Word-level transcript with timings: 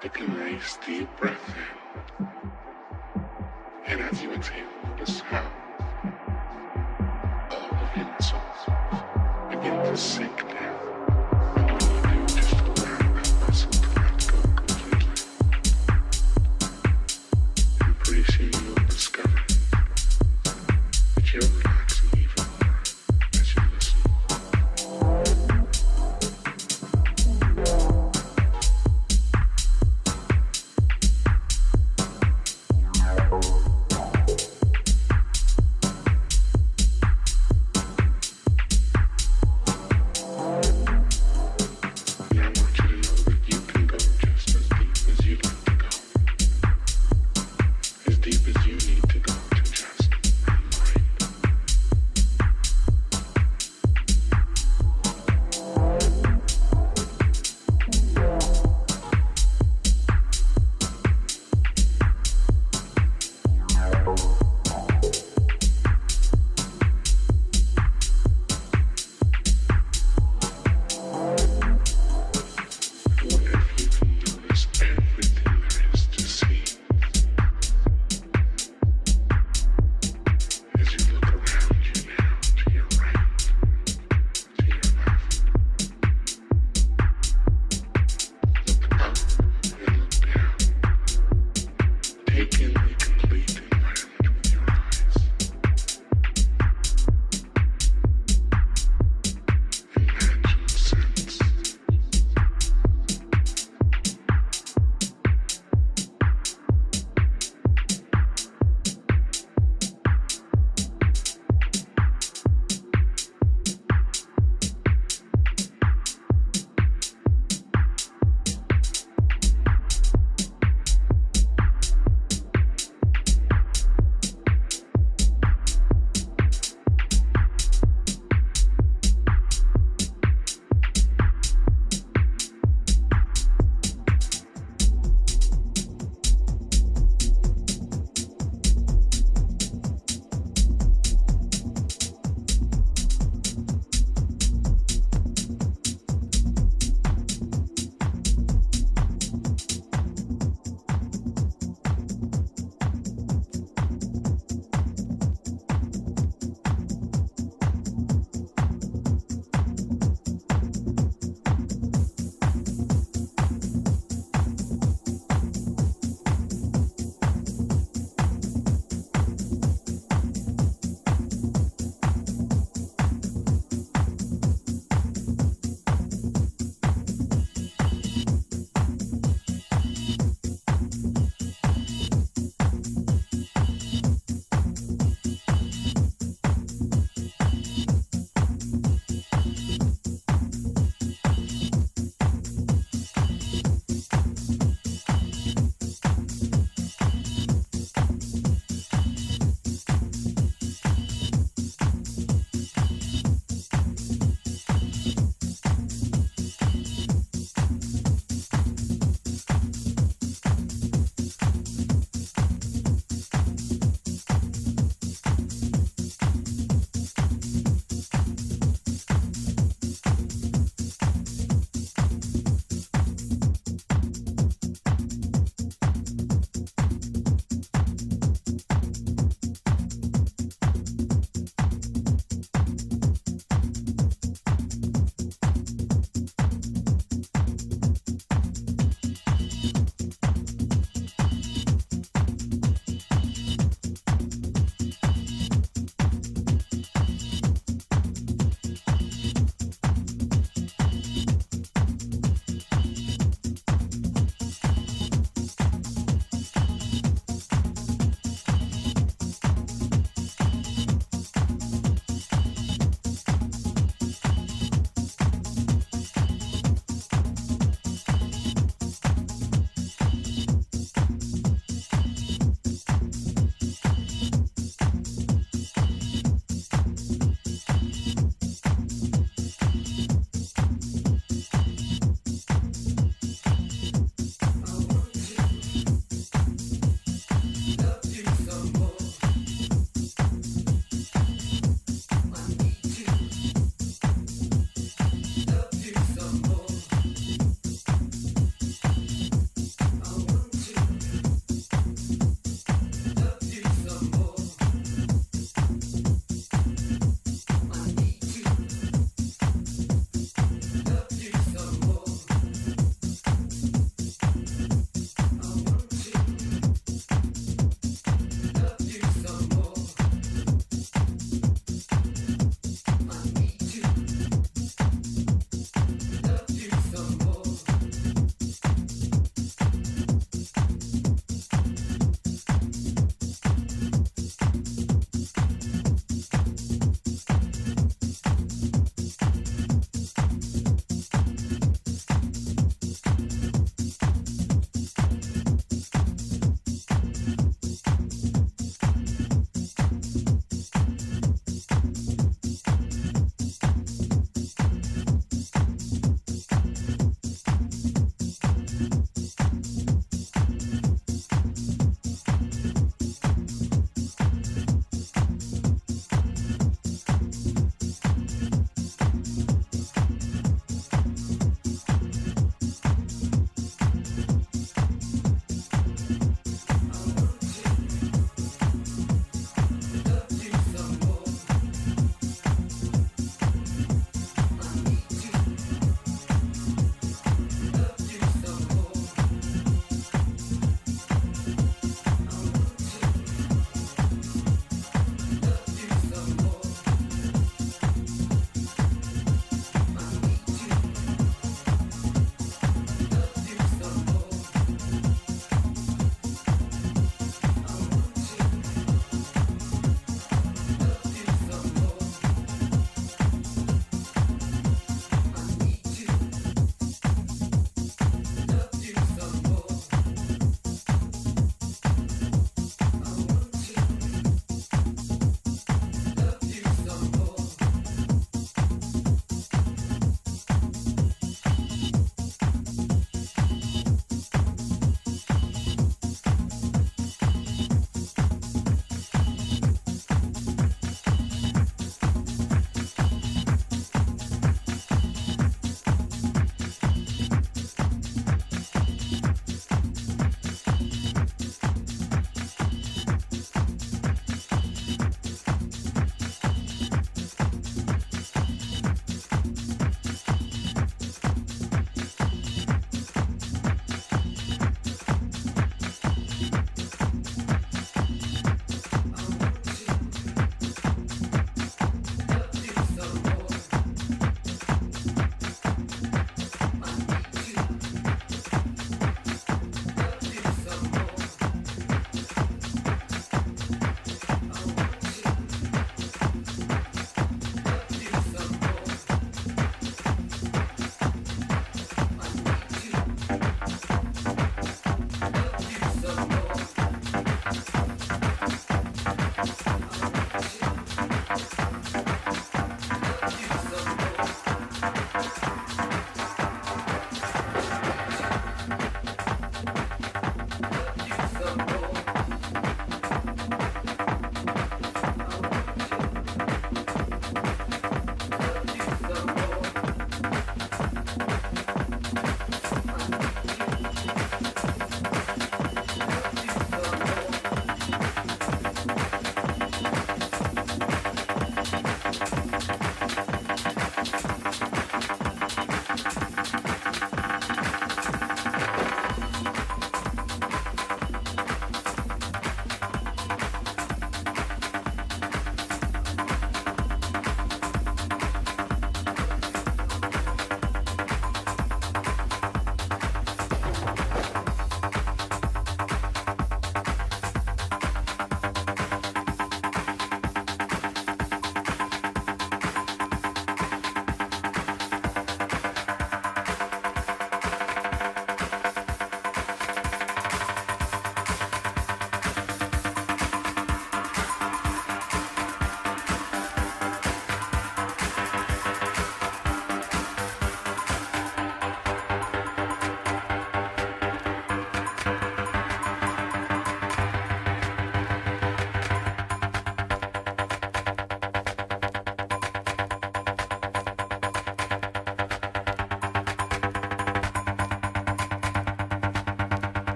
Take 0.00 0.20
a 0.20 0.24
nice 0.24 0.78
deep 0.86 1.08
breath 1.18 1.41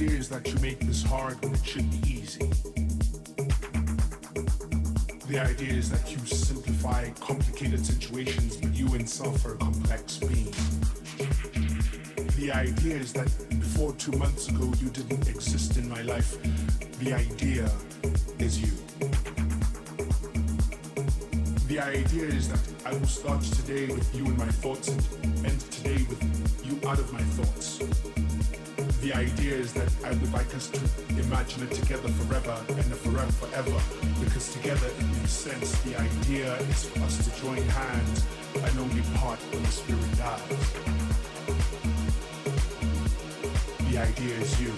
idea 0.00 0.16
is 0.16 0.28
that 0.28 0.46
you 0.46 0.54
make 0.60 0.78
this 0.78 1.02
hard 1.02 1.34
when 1.42 1.52
it 1.52 1.66
should 1.66 1.90
be 1.90 2.08
easy. 2.08 2.48
The 5.26 5.40
idea 5.40 5.72
is 5.72 5.90
that 5.90 6.08
you 6.08 6.18
simplify 6.24 7.10
complicated 7.18 7.84
situations, 7.84 8.56
but 8.58 8.72
you 8.74 8.94
itself 8.94 9.44
are 9.44 9.54
a 9.54 9.56
complex 9.56 10.18
being. 10.18 10.54
The 12.36 12.52
idea 12.54 12.94
is 12.94 13.12
that 13.14 13.28
before 13.48 13.92
two 13.94 14.12
months 14.12 14.48
ago 14.48 14.72
you 14.80 14.88
didn't 14.90 15.28
exist 15.28 15.76
in 15.76 15.88
my 15.88 16.02
life. 16.02 16.36
The 17.00 17.14
idea 17.14 17.68
is 18.38 18.62
you. 18.62 18.74
The 21.66 21.80
idea 21.80 22.26
is 22.26 22.48
that 22.50 22.62
I 22.86 22.92
will 22.92 23.06
start 23.06 23.42
today 23.42 23.92
with 23.92 24.14
you 24.14 24.26
in 24.26 24.36
my 24.36 24.52
thoughts 24.62 24.90
and 24.90 25.44
end 25.44 25.60
today 25.72 26.06
with 26.08 26.22
you 26.64 26.88
out 26.88 27.00
of 27.00 27.12
my 27.12 27.22
thoughts. 27.34 27.80
The 29.00 29.14
idea 29.14 29.54
is 29.54 29.72
that 29.74 29.87
I 30.08 30.12
like 30.32 30.54
us 30.54 30.68
to 30.68 30.80
imagine 31.20 31.64
it 31.64 31.72
together 31.72 32.08
forever 32.08 32.56
and 32.66 32.94
forever 32.96 33.30
forever 33.32 33.78
because 34.24 34.50
together 34.54 34.86
it 34.86 35.06
makes 35.18 35.32
sense. 35.32 35.78
The 35.82 36.00
idea 36.00 36.56
is 36.56 36.86
for 36.86 37.00
us 37.00 37.28
to 37.28 37.42
join 37.42 37.58
hands 37.58 38.24
and 38.54 38.78
only 38.78 39.02
part 39.16 39.38
when 39.52 39.62
the 39.62 39.68
spirit 39.68 40.16
dies. 40.16 40.72
The 43.90 43.98
idea 43.98 44.36
is 44.36 44.58
you. 44.62 44.72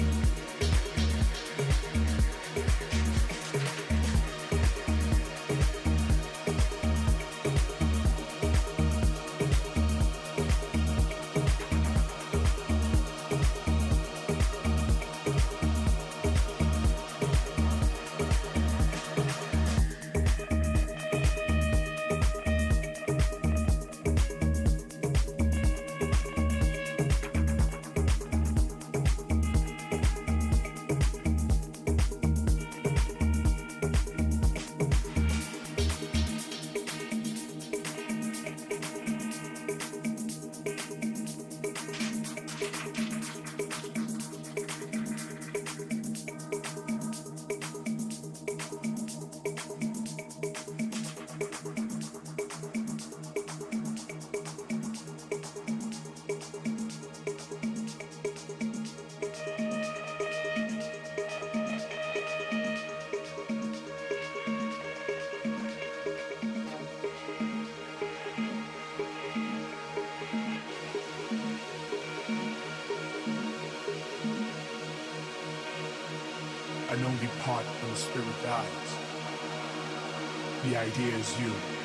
Idea 80.76 81.14
is 81.16 81.40
you. 81.40 81.79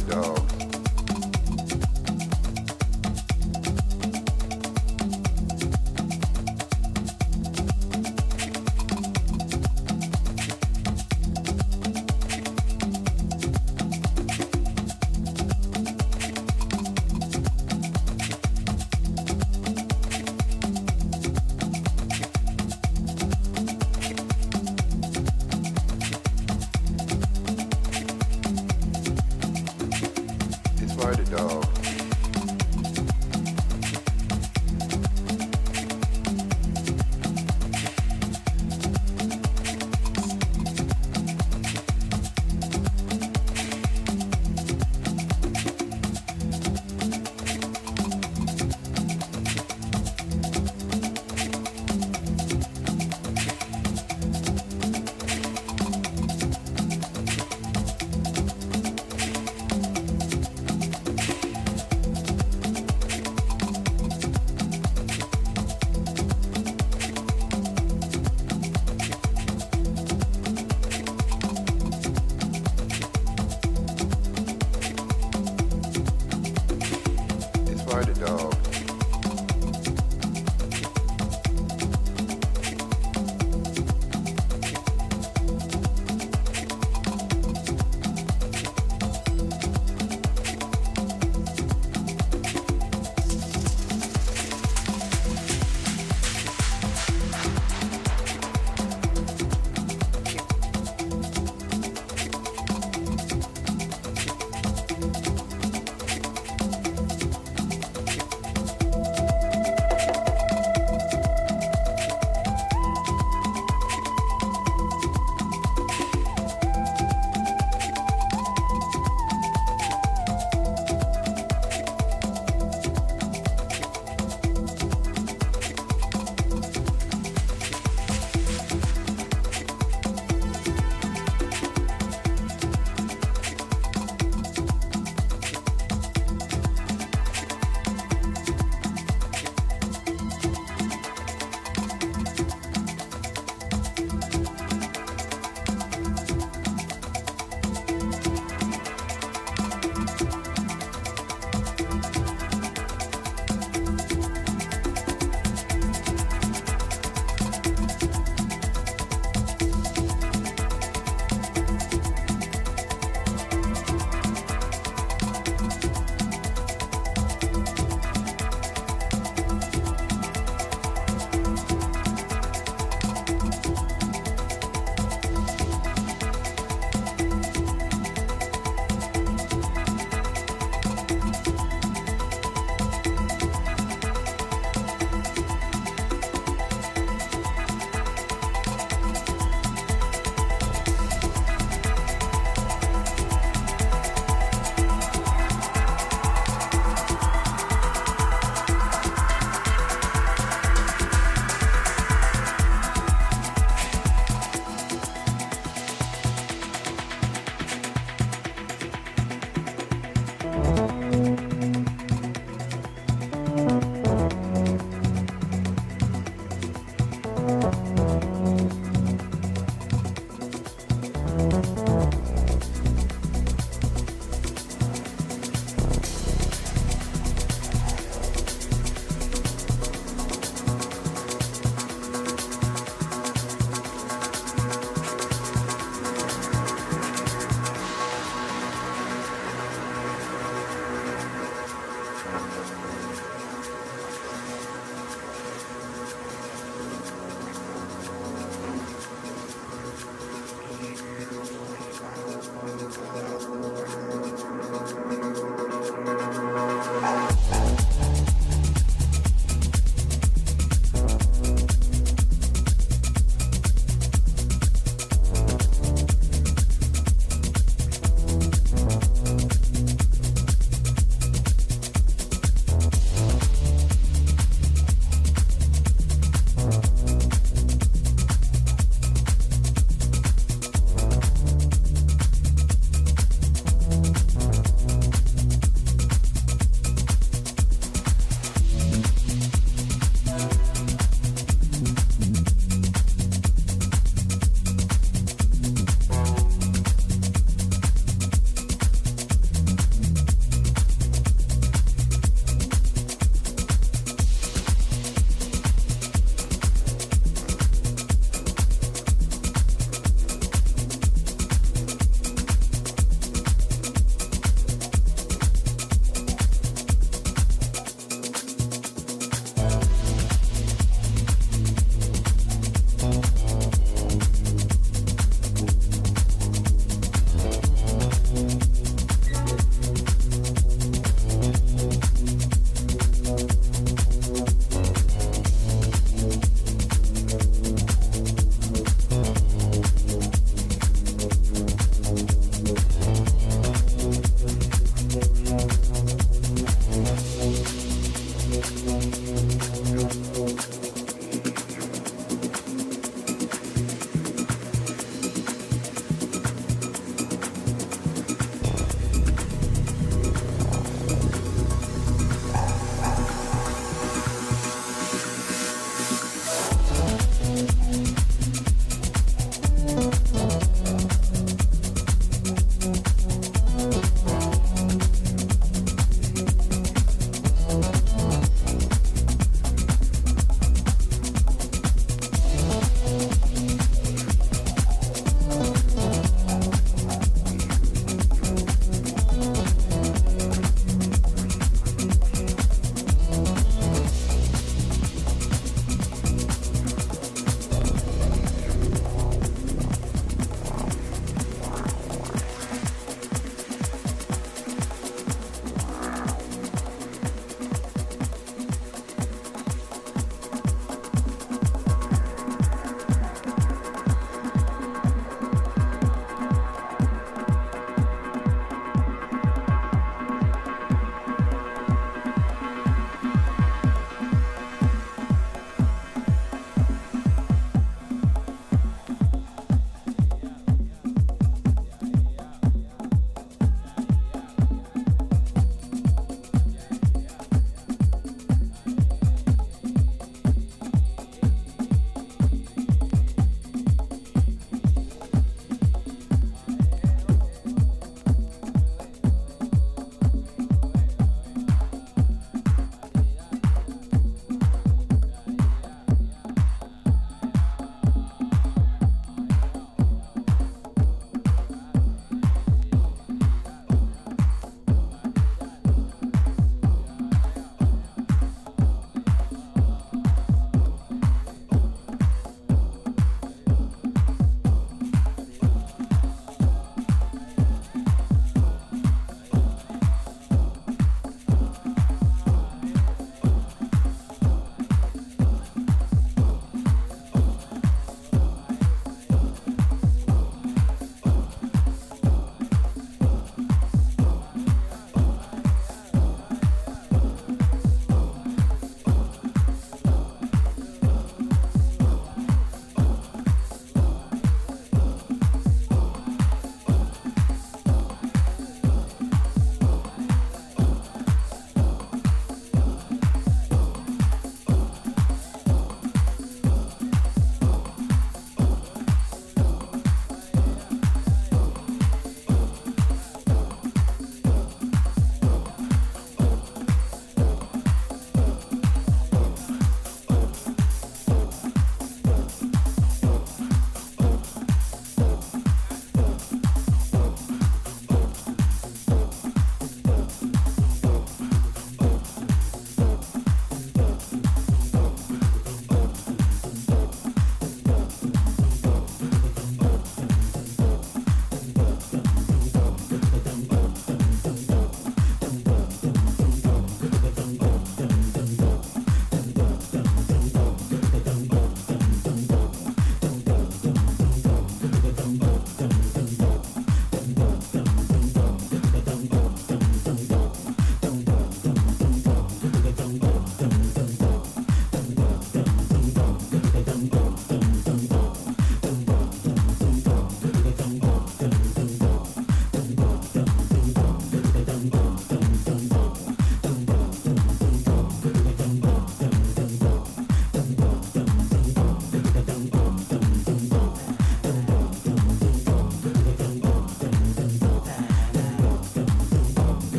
started, 0.00 0.08
dog. 0.08 0.33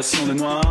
Variations 0.00 0.26
de 0.26 0.34
noir. 0.34 0.69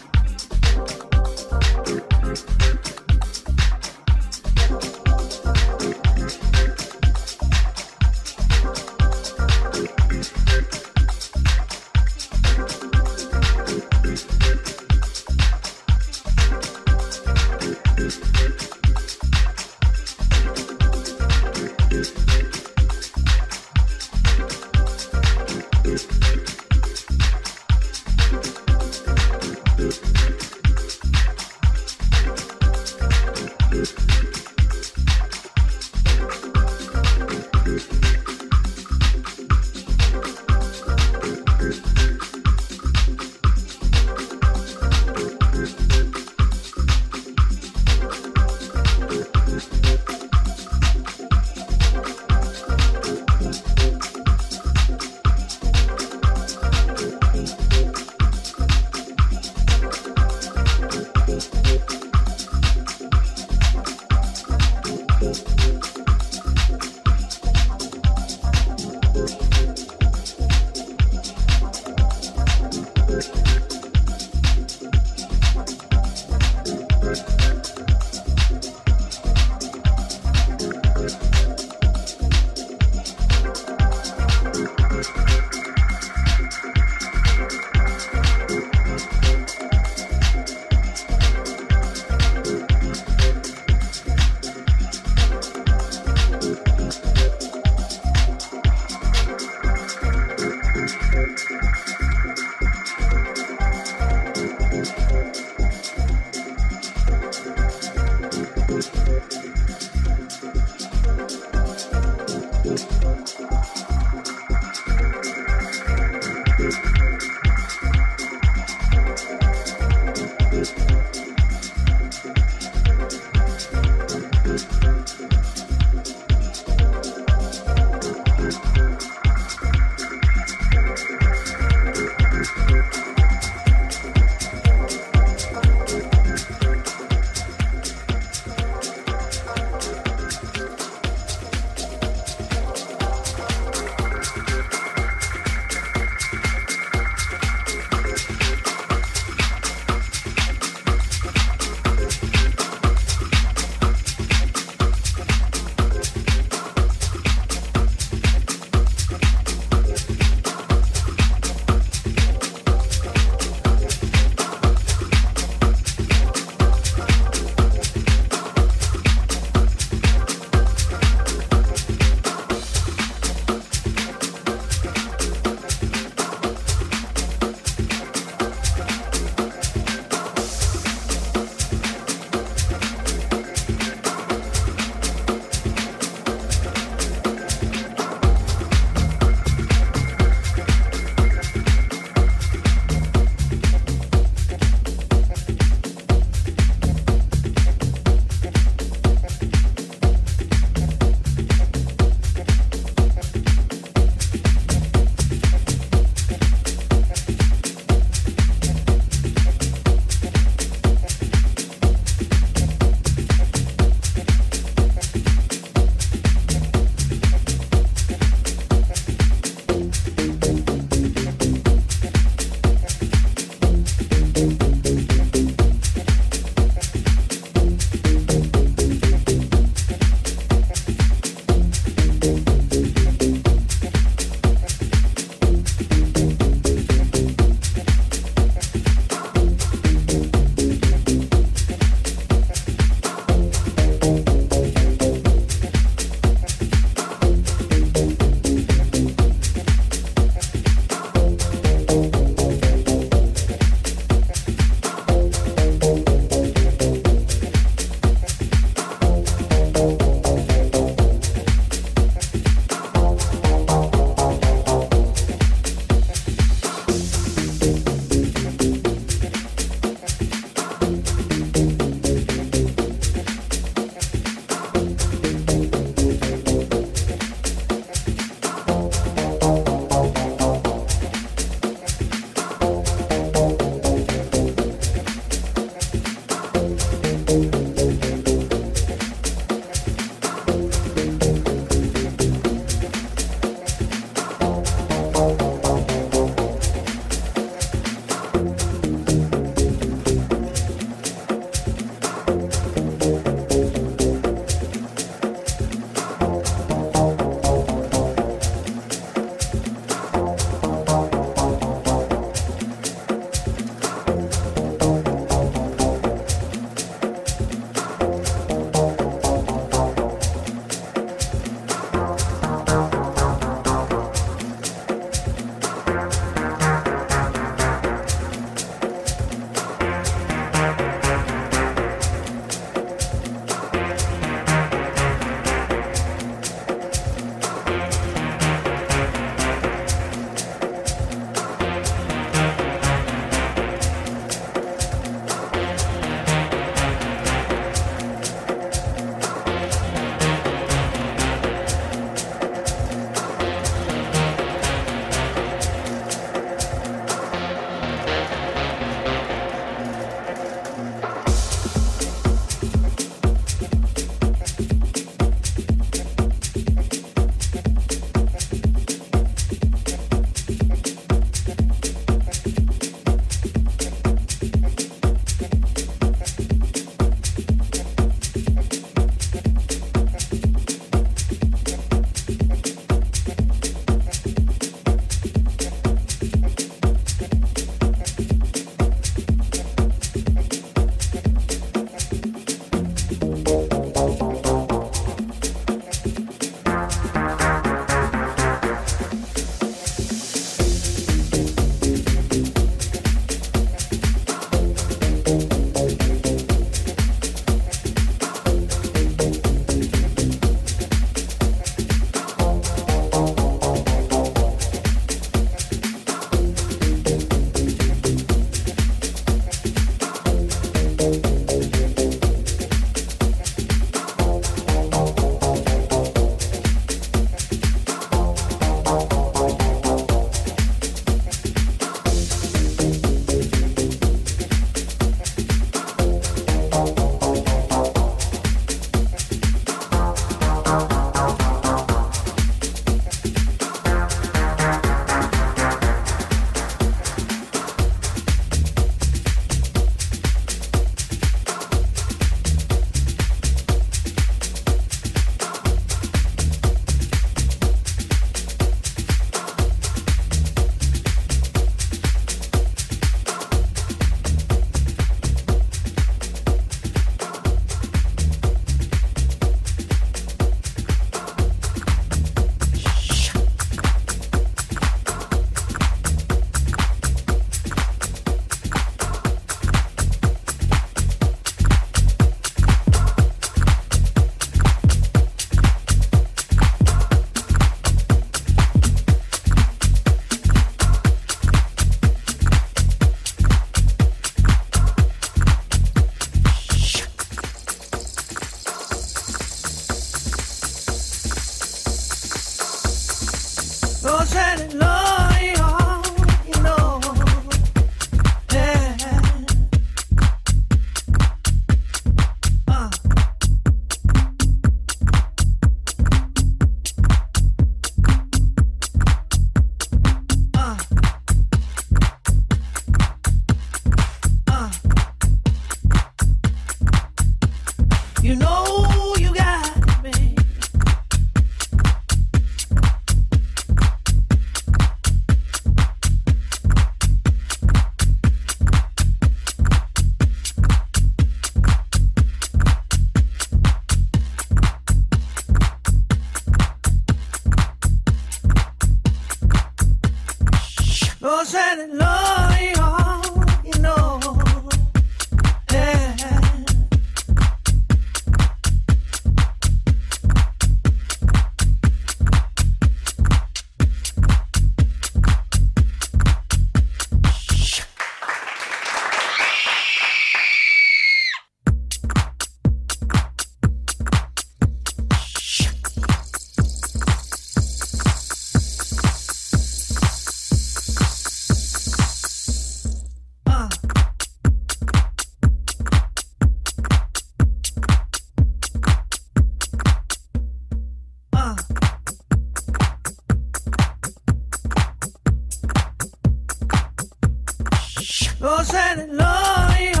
Got 598.01 598.97
it, 598.97 599.17
baby. 599.17 600.00